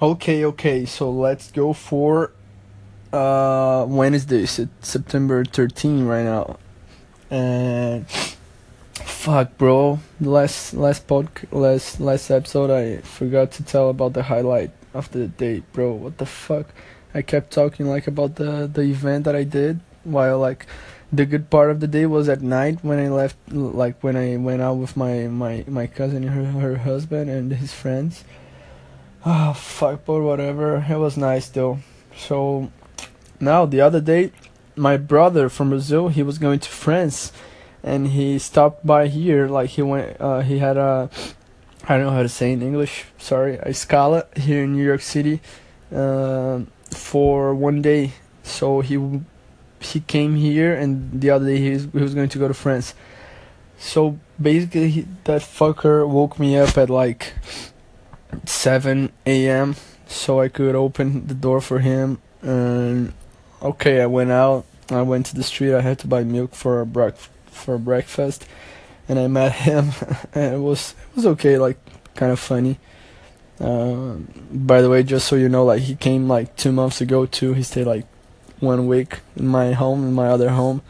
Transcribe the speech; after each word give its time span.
Okay, 0.00 0.44
okay, 0.44 0.84
so 0.86 1.10
let's 1.10 1.50
go 1.50 1.72
for 1.72 2.30
uh 3.12 3.84
when 3.86 4.14
is 4.14 4.26
this? 4.26 4.60
It's 4.60 4.88
September 4.88 5.44
13 5.44 6.06
right 6.06 6.22
now. 6.22 6.58
And 7.32 8.06
fuck, 8.94 9.58
bro. 9.58 9.98
The 10.20 10.30
last 10.30 10.74
last 10.74 11.08
pod 11.08 11.26
last 11.50 11.98
last 11.98 12.30
episode 12.30 12.70
I 12.70 12.98
forgot 13.02 13.50
to 13.58 13.64
tell 13.64 13.90
about 13.90 14.12
the 14.12 14.22
highlight 14.22 14.70
of 14.94 15.10
the 15.10 15.26
day, 15.26 15.64
bro. 15.72 15.90
What 15.94 16.18
the 16.18 16.26
fuck? 16.26 16.68
I 17.12 17.22
kept 17.22 17.50
talking 17.50 17.88
like 17.88 18.06
about 18.06 18.36
the 18.36 18.70
the 18.72 18.82
event 18.82 19.24
that 19.24 19.34
I 19.34 19.42
did 19.42 19.80
while 20.04 20.38
like 20.38 20.66
the 21.12 21.26
good 21.26 21.50
part 21.50 21.72
of 21.72 21.80
the 21.80 21.88
day 21.88 22.06
was 22.06 22.28
at 22.28 22.40
night 22.40 22.78
when 22.82 23.00
I 23.00 23.08
left 23.08 23.36
like 23.50 24.00
when 24.04 24.14
I 24.14 24.36
went 24.36 24.62
out 24.62 24.76
with 24.78 24.96
my 24.96 25.26
my 25.26 25.64
my 25.66 25.88
cousin 25.88 26.22
and 26.22 26.30
her 26.30 26.60
her 26.60 26.76
husband 26.86 27.28
and 27.28 27.50
his 27.50 27.74
friends 27.74 28.22
Oh, 29.24 29.52
fuck, 29.52 30.04
but 30.04 30.20
whatever. 30.20 30.84
It 30.88 30.96
was 30.96 31.16
nice 31.16 31.48
though. 31.48 31.78
So, 32.16 32.70
now 33.40 33.66
the 33.66 33.80
other 33.80 34.00
day, 34.00 34.32
my 34.76 34.96
brother 34.96 35.48
from 35.48 35.70
Brazil, 35.70 36.08
he 36.08 36.22
was 36.22 36.38
going 36.38 36.60
to 36.60 36.68
France, 36.68 37.32
and 37.82 38.08
he 38.08 38.38
stopped 38.38 38.86
by 38.86 39.08
here. 39.08 39.48
Like 39.48 39.70
he 39.70 39.82
went, 39.82 40.20
uh, 40.20 40.40
he 40.40 40.58
had 40.58 40.76
a, 40.76 41.10
I 41.84 41.96
don't 41.96 42.06
know 42.06 42.12
how 42.12 42.22
to 42.22 42.28
say 42.28 42.52
in 42.52 42.62
English. 42.62 43.04
Sorry, 43.18 43.56
a 43.56 43.74
scala 43.74 44.26
here 44.36 44.62
in 44.62 44.74
New 44.74 44.84
York 44.84 45.00
City, 45.00 45.40
uh, 45.94 46.60
for 46.90 47.54
one 47.54 47.82
day. 47.82 48.12
So 48.42 48.80
he 48.80 49.20
he 49.80 50.00
came 50.00 50.36
here, 50.36 50.74
and 50.74 51.20
the 51.20 51.30
other 51.30 51.46
day 51.46 51.58
he 51.58 51.70
was, 51.70 51.84
he 51.92 51.98
was 51.98 52.14
going 52.14 52.28
to 52.28 52.38
go 52.38 52.48
to 52.48 52.54
France. 52.54 52.94
So 53.78 54.18
basically, 54.40 54.90
he, 54.90 55.06
that 55.24 55.42
fucker 55.42 56.08
woke 56.08 56.38
me 56.38 56.56
up 56.56 56.78
at 56.78 56.90
like 56.90 57.34
7 58.44 59.12
a.m. 59.26 59.76
so 60.06 60.40
I 60.40 60.48
could 60.48 60.74
open 60.74 61.26
the 61.26 61.34
door 61.34 61.60
for 61.60 61.80
him. 61.80 62.18
And 62.42 63.12
okay, 63.62 64.00
I 64.00 64.06
went 64.06 64.30
out. 64.30 64.64
I 64.90 65.02
went 65.02 65.26
to 65.26 65.34
the 65.36 65.42
street. 65.42 65.74
I 65.74 65.80
had 65.80 65.98
to 66.00 66.06
buy 66.06 66.24
milk 66.24 66.54
for 66.54 66.80
a 66.80 66.86
brec- 66.86 67.28
for 67.46 67.78
breakfast, 67.78 68.46
and 69.08 69.18
I 69.18 69.26
met 69.26 69.52
him. 69.66 69.90
and 70.34 70.54
it 70.54 70.60
was 70.60 70.94
it 71.10 71.16
was 71.16 71.26
okay, 71.26 71.58
like 71.58 71.78
kind 72.14 72.32
of 72.32 72.38
funny. 72.38 72.78
Uh, 73.60 74.14
by 74.52 74.80
the 74.80 74.88
way, 74.88 75.02
just 75.02 75.26
so 75.26 75.34
you 75.36 75.48
know, 75.48 75.64
like 75.64 75.82
he 75.82 75.94
came 75.96 76.28
like 76.28 76.54
two 76.56 76.72
months 76.72 77.00
ago 77.00 77.26
too. 77.26 77.54
He 77.54 77.62
stayed 77.62 77.86
like 77.86 78.06
one 78.60 78.86
week 78.86 79.18
in 79.36 79.48
my 79.48 79.72
home, 79.72 80.04
in 80.04 80.12
my 80.12 80.28
other 80.28 80.50
home. 80.50 80.82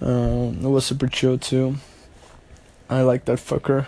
Uh, 0.00 0.52
it 0.52 0.68
was 0.68 0.84
super 0.84 1.08
chill 1.08 1.38
too. 1.38 1.76
I 2.88 3.00
like 3.02 3.24
that 3.24 3.38
fucker. 3.38 3.86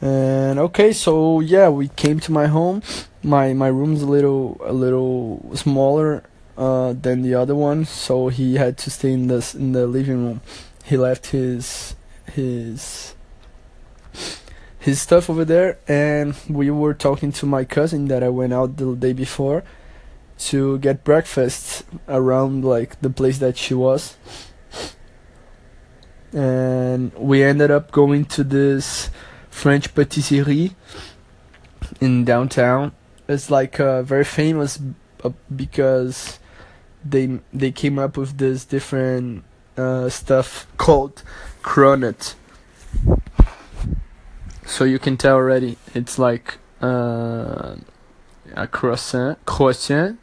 And 0.00 0.58
okay, 0.58 0.92
so 0.92 1.40
yeah, 1.40 1.68
we 1.68 1.88
came 1.88 2.20
to 2.20 2.32
my 2.32 2.46
home. 2.46 2.82
My 3.22 3.52
my 3.52 3.68
room's 3.68 4.02
a 4.02 4.06
little 4.06 4.60
a 4.64 4.72
little 4.72 5.50
smaller 5.54 6.22
uh, 6.56 6.92
than 6.92 7.22
the 7.22 7.34
other 7.34 7.54
one, 7.54 7.84
so 7.84 8.28
he 8.28 8.56
had 8.56 8.78
to 8.78 8.90
stay 8.90 9.12
in 9.12 9.26
this 9.26 9.54
in 9.54 9.72
the 9.72 9.86
living 9.86 10.24
room. 10.24 10.40
He 10.84 10.96
left 10.96 11.26
his 11.26 11.96
his 12.32 13.14
his 14.78 15.00
stuff 15.00 15.28
over 15.28 15.44
there, 15.44 15.78
and 15.88 16.36
we 16.48 16.70
were 16.70 16.94
talking 16.94 17.32
to 17.32 17.46
my 17.46 17.64
cousin 17.64 18.06
that 18.06 18.22
I 18.22 18.28
went 18.28 18.52
out 18.52 18.76
the 18.76 18.94
day 18.94 19.12
before 19.12 19.64
to 20.38 20.78
get 20.78 21.02
breakfast 21.02 21.84
around 22.06 22.64
like 22.64 23.00
the 23.00 23.10
place 23.10 23.38
that 23.38 23.56
she 23.56 23.74
was 23.74 24.16
and 26.32 27.12
we 27.14 27.42
ended 27.42 27.70
up 27.70 27.90
going 27.90 28.24
to 28.24 28.44
this 28.44 29.10
French 29.58 29.92
patisserie 29.92 30.76
in 32.00 32.24
downtown. 32.24 32.92
It's 33.28 33.50
like 33.50 33.80
uh, 33.80 34.02
very 34.02 34.24
famous 34.24 34.78
uh, 35.24 35.30
because 35.54 36.38
they 37.04 37.40
they 37.52 37.72
came 37.72 37.98
up 37.98 38.16
with 38.16 38.38
this 38.38 38.64
different 38.64 39.42
uh, 39.76 40.08
stuff 40.08 40.68
called 40.76 41.24
cronut. 41.62 42.36
So 44.64 44.84
you 44.84 45.00
can 45.00 45.16
tell 45.16 45.34
already 45.34 45.76
it's 45.92 46.20
like 46.20 46.58
uh, 46.80 47.74
a 48.54 48.66
croissant 48.68 49.44
croissant 49.44 50.18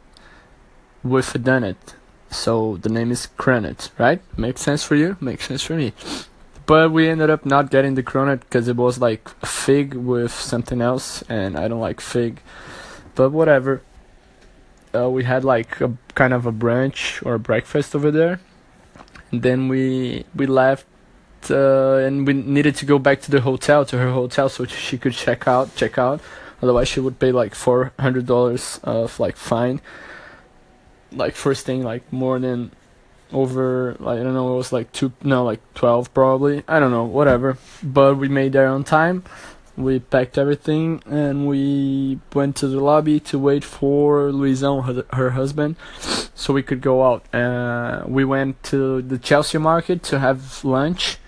with 1.04 1.34
a 1.34 1.38
donut. 1.38 1.94
So 2.30 2.78
the 2.78 2.88
name 2.88 3.12
is 3.12 3.28
cronut, 3.38 3.90
right? 3.98 4.22
Makes 4.38 4.62
sense 4.62 4.82
for 4.82 4.96
you? 4.96 5.18
Makes 5.20 5.48
sense 5.48 5.62
for 5.62 5.74
me. 5.74 5.92
But 6.66 6.90
we 6.90 7.08
ended 7.08 7.30
up 7.30 7.46
not 7.46 7.70
getting 7.70 7.94
the 7.94 8.02
cronut 8.02 8.40
because 8.40 8.66
it 8.66 8.76
was 8.76 8.98
like 8.98 9.28
fig 9.46 9.94
with 9.94 10.32
something 10.32 10.80
else, 10.82 11.22
and 11.28 11.56
I 11.56 11.68
don't 11.68 11.80
like 11.80 12.00
fig. 12.00 12.42
But 13.14 13.30
whatever. 13.30 13.82
Uh, 14.94 15.10
we 15.10 15.24
had 15.24 15.44
like 15.44 15.80
a 15.80 15.92
kind 16.14 16.32
of 16.32 16.46
a 16.46 16.52
brunch 16.52 17.24
or 17.24 17.34
a 17.34 17.38
breakfast 17.38 17.94
over 17.94 18.10
there. 18.10 18.40
And 19.30 19.42
then 19.42 19.68
we 19.68 20.24
we 20.34 20.46
left, 20.46 20.86
uh, 21.50 21.96
and 21.96 22.26
we 22.26 22.32
needed 22.32 22.74
to 22.76 22.86
go 22.86 22.98
back 22.98 23.20
to 23.22 23.30
the 23.30 23.42
hotel 23.42 23.84
to 23.86 23.98
her 23.98 24.10
hotel 24.10 24.48
so 24.48 24.64
she 24.64 24.98
could 24.98 25.12
check 25.12 25.46
out 25.46 25.74
check 25.76 25.98
out. 25.98 26.20
Otherwise, 26.62 26.88
she 26.88 27.00
would 27.00 27.18
pay 27.18 27.30
like 27.30 27.54
four 27.54 27.92
hundred 28.00 28.26
dollars 28.26 28.80
of 28.82 29.20
like 29.20 29.36
fine. 29.36 29.80
Like 31.12 31.34
first 31.34 31.66
thing, 31.66 31.82
like 31.82 32.10
more 32.12 32.38
than 32.38 32.72
over 33.32 33.96
like 33.98 34.18
I 34.18 34.22
don't 34.22 34.34
know 34.34 34.54
it 34.54 34.56
was 34.56 34.72
like 34.72 34.92
two 34.92 35.12
no 35.22 35.44
like 35.44 35.60
12 35.74 36.12
probably. 36.14 36.62
I 36.68 36.80
don't 36.80 36.90
know 36.90 37.04
whatever. 37.04 37.58
But 37.82 38.16
we 38.16 38.28
made 38.28 38.52
there 38.52 38.68
on 38.68 38.84
time. 38.84 39.24
We 39.76 39.98
packed 39.98 40.38
everything 40.38 41.02
and 41.04 41.46
we 41.46 42.18
went 42.32 42.56
to 42.56 42.68
the 42.68 42.80
lobby 42.80 43.20
to 43.20 43.38
wait 43.38 43.62
for 43.62 44.32
Louison 44.32 44.82
her, 44.84 45.04
her 45.12 45.30
husband 45.30 45.76
so 46.34 46.54
we 46.54 46.62
could 46.62 46.80
go 46.80 47.04
out. 47.04 47.34
Uh, 47.34 48.04
we 48.06 48.24
went 48.24 48.62
to 48.64 49.02
the 49.02 49.18
Chelsea 49.18 49.58
market 49.58 50.02
to 50.04 50.18
have 50.18 50.64
lunch. 50.64 51.18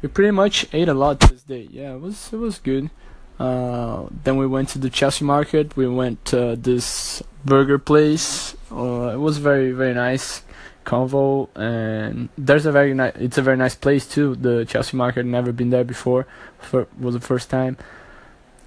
We 0.00 0.08
pretty 0.08 0.30
much 0.30 0.66
ate 0.72 0.88
a 0.88 0.94
lot 0.94 1.20
this 1.20 1.42
day. 1.42 1.68
Yeah 1.70 1.94
it 1.94 2.00
was 2.00 2.32
it 2.32 2.38
was 2.38 2.58
good. 2.58 2.90
Uh, 3.38 4.06
then 4.24 4.36
we 4.36 4.46
went 4.46 4.68
to 4.70 4.78
the 4.78 4.90
Chelsea 4.90 5.24
market. 5.24 5.76
We 5.76 5.88
went 5.88 6.24
to 6.26 6.56
this 6.56 7.22
burger 7.44 7.78
place. 7.78 8.54
Uh, 8.70 9.10
it 9.14 9.18
was 9.18 9.38
very 9.38 9.72
very 9.72 9.94
nice 9.94 10.42
convo 10.90 11.48
and 11.54 12.28
there's 12.36 12.66
a 12.66 12.72
very 12.72 12.94
nice 12.94 13.14
it's 13.26 13.38
a 13.38 13.42
very 13.42 13.56
nice 13.64 13.76
place 13.84 14.04
too. 14.14 14.28
The 14.46 14.64
chelsea 14.64 14.96
market 14.96 15.24
never 15.24 15.52
been 15.52 15.70
there 15.70 15.84
before 15.94 16.26
for 16.58 16.88
was 16.98 17.14
the 17.14 17.20
first 17.30 17.48
time. 17.50 17.76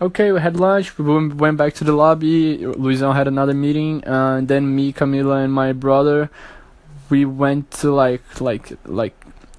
Okay 0.01 0.31
we 0.31 0.39
had 0.39 0.55
lunch 0.67 0.97
we 0.97 1.27
went 1.45 1.57
back 1.57 1.73
to 1.79 1.83
the 1.83 1.95
lobby 2.03 2.65
louison 2.83 3.13
had 3.15 3.27
another 3.27 3.53
meeting 3.65 3.93
uh, 4.07 4.37
and 4.37 4.47
then 4.47 4.63
me 4.75 4.93
camila 4.99 5.43
and 5.43 5.53
my 5.53 5.71
brother 5.73 6.29
we 7.09 7.25
went 7.25 7.71
to 7.79 7.91
like 8.03 8.23
like 8.49 8.65
like 8.85 9.15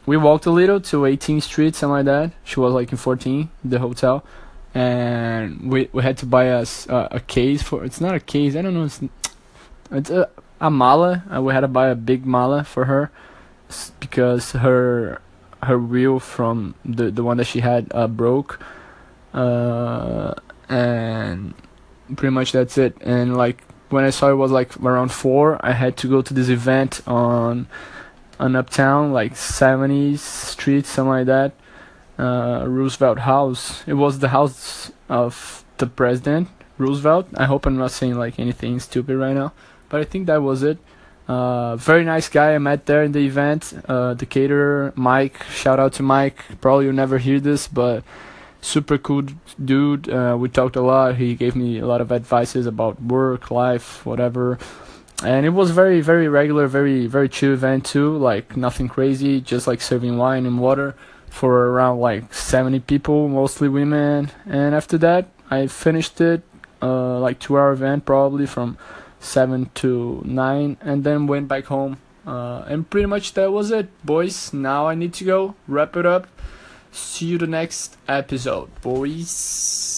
we 0.06 0.16
walked 0.16 0.46
a 0.46 0.50
little 0.50 0.80
to 0.80 0.96
18th 1.02 1.42
street 1.42 1.74
something 1.74 1.92
like 1.92 2.04
that. 2.04 2.32
She 2.44 2.60
was 2.60 2.72
like 2.74 2.92
in 2.92 2.98
14 2.98 3.50
the 3.64 3.78
hotel. 3.78 4.24
And 4.74 5.70
we 5.70 5.88
we 5.92 6.02
had 6.02 6.16
to 6.18 6.26
buy 6.26 6.50
us 6.50 6.88
uh, 6.88 7.08
a 7.10 7.20
case 7.20 7.62
for 7.62 7.84
it's 7.84 8.00
not 8.00 8.12
a 8.12 8.18
case 8.18 8.56
i 8.56 8.60
don't 8.62 8.74
know 8.74 8.86
it's 8.90 9.00
it's 9.92 10.10
a 10.10 10.28
a 10.64 10.70
mala. 10.70 11.22
Uh, 11.32 11.42
we 11.42 11.52
had 11.52 11.60
to 11.60 11.68
buy 11.68 11.88
a 11.88 11.94
big 11.94 12.24
mala 12.24 12.64
for 12.64 12.86
her 12.86 13.10
because 14.00 14.52
her 14.52 15.20
her 15.62 15.78
wheel 15.78 16.18
from 16.18 16.74
the 16.84 17.10
the 17.10 17.22
one 17.22 17.36
that 17.36 17.44
she 17.44 17.60
had 17.60 17.86
uh, 17.92 18.08
broke, 18.08 18.58
uh, 19.34 20.32
and 20.68 21.52
pretty 22.16 22.32
much 22.32 22.52
that's 22.52 22.78
it. 22.78 22.96
And 23.02 23.36
like 23.36 23.62
when 23.90 24.04
I 24.04 24.10
saw 24.10 24.30
it 24.30 24.36
was 24.36 24.50
like 24.50 24.74
around 24.80 25.12
four, 25.12 25.60
I 25.60 25.72
had 25.72 25.98
to 25.98 26.08
go 26.08 26.22
to 26.22 26.32
this 26.32 26.48
event 26.48 27.02
on 27.06 27.68
on 28.40 28.56
Uptown, 28.56 29.12
like 29.12 29.34
70s 29.34 30.18
Street, 30.18 30.86
something 30.86 31.10
like 31.10 31.26
that. 31.26 31.52
Uh, 32.18 32.64
Roosevelt 32.66 33.20
House. 33.20 33.84
It 33.86 33.94
was 33.94 34.18
the 34.18 34.28
house 34.28 34.92
of 35.08 35.64
the 35.76 35.86
president, 35.86 36.48
Roosevelt. 36.78 37.28
I 37.36 37.44
hope 37.44 37.66
I'm 37.66 37.76
not 37.76 37.90
saying 37.90 38.14
like 38.16 38.38
anything 38.38 38.80
stupid 38.80 39.16
right 39.16 39.34
now. 39.34 39.52
But 39.94 40.00
I 40.00 40.06
think 40.06 40.26
that 40.26 40.42
was 40.42 40.64
it. 40.64 40.78
Uh, 41.28 41.76
very 41.76 42.02
nice 42.02 42.28
guy 42.28 42.56
I 42.56 42.58
met 42.58 42.86
there 42.86 43.04
in 43.04 43.12
the 43.12 43.24
event. 43.24 43.72
Uh, 43.86 44.14
the 44.14 44.26
caterer, 44.26 44.92
Mike. 44.96 45.44
Shout 45.44 45.78
out 45.78 45.92
to 45.92 46.02
Mike. 46.02 46.42
Probably 46.60 46.86
you'll 46.86 46.94
never 46.94 47.18
hear 47.18 47.38
this, 47.38 47.68
but 47.68 48.02
super 48.60 48.98
cool 48.98 49.22
dude. 49.64 50.08
Uh, 50.08 50.36
we 50.36 50.48
talked 50.48 50.74
a 50.74 50.80
lot. 50.80 51.14
He 51.14 51.36
gave 51.36 51.54
me 51.54 51.78
a 51.78 51.86
lot 51.86 52.00
of 52.00 52.10
advices 52.10 52.66
about 52.66 53.00
work, 53.00 53.52
life, 53.52 54.04
whatever. 54.04 54.58
And 55.22 55.46
it 55.46 55.50
was 55.50 55.70
very, 55.70 56.00
very 56.00 56.26
regular, 56.26 56.66
very, 56.66 57.06
very 57.06 57.28
chill 57.28 57.52
event 57.52 57.86
too. 57.86 58.16
Like 58.16 58.56
nothing 58.56 58.88
crazy, 58.88 59.40
just 59.40 59.68
like 59.68 59.80
serving 59.80 60.18
wine 60.18 60.44
and 60.44 60.58
water 60.58 60.96
for 61.30 61.68
around 61.68 62.00
like 62.00 62.34
70 62.34 62.80
people, 62.80 63.28
mostly 63.28 63.68
women. 63.68 64.32
And 64.44 64.74
after 64.74 64.98
that, 64.98 65.28
I 65.52 65.68
finished 65.68 66.20
it, 66.20 66.42
uh, 66.82 67.20
like 67.20 67.38
two 67.38 67.56
hour 67.56 67.70
event 67.70 68.04
probably 68.04 68.46
from 68.46 68.76
7 69.24 69.70
to 69.74 70.22
9 70.24 70.76
and 70.80 71.02
then 71.02 71.26
went 71.26 71.48
back 71.48 71.64
home. 71.66 71.98
Uh, 72.26 72.64
and 72.68 72.88
pretty 72.88 73.06
much 73.06 73.34
that 73.34 73.50
was 73.52 73.70
it 73.70 73.88
boys. 74.04 74.52
Now 74.52 74.86
i 74.86 74.94
need 74.94 75.12
to 75.14 75.24
go 75.24 75.54
wrap 75.66 75.96
it 75.96 76.06
up. 76.06 76.26
See 76.92 77.26
you 77.26 77.38
the 77.38 77.46
next 77.46 77.96
episode 78.06 78.68
boys 78.80 79.94